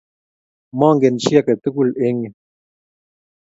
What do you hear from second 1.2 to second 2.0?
chi age tugul